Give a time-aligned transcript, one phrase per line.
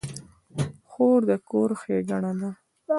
[0.89, 2.49] خور د کور ښېګڼه ده.